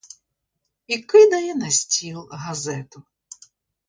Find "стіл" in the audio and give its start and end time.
1.71-2.27